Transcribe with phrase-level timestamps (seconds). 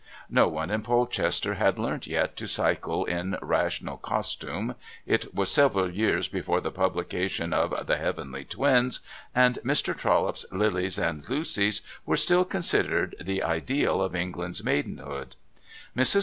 [0.31, 4.73] No one in Polchester had learnt yet to cycle in rational costume,
[5.05, 9.01] it was several years before the publication of "The Heavenly Twins,"
[9.35, 9.95] and Mr.
[9.95, 15.35] Trollope's Lilys and Lucys were still considered the ideal of England's maidenhood.
[15.95, 16.19] Mrs.